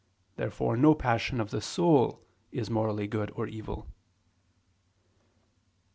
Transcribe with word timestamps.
Therefore 0.35 0.75
no 0.77 0.95
passion 0.95 1.39
of 1.39 1.51
the 1.51 1.61
soul 1.61 2.25
is 2.51 2.71
morally 2.71 3.05
good 3.05 3.29
or 3.35 3.45
evil. 3.45 3.81
Obj. 3.85 3.93